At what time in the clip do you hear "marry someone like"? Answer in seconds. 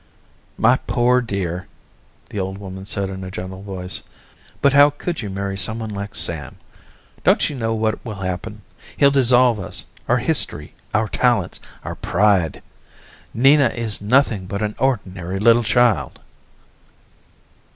5.29-6.15